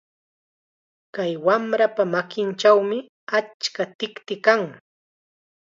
Kay 1.15 1.33
wamrapa 1.45 2.03
makinchawmi 2.13 2.97
achka 3.37 3.83
tikti 3.99 4.35
kan. 4.45 4.63